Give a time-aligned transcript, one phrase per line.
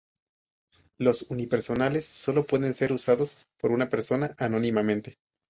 [0.97, 5.19] Los unipersonales solo pueden ser usados por una persona anónimamente.